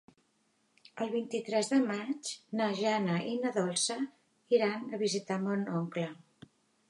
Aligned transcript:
El 1.05 1.11
vint-i-tres 1.15 1.67
de 1.73 1.77
maig 1.83 2.31
na 2.61 2.69
Jana 2.79 3.19
i 3.33 3.37
na 3.45 3.53
Dolça 3.59 3.99
iran 4.59 4.89
a 4.99 5.03
visitar 5.05 5.41
mon 5.47 5.69
oncle. 5.81 6.11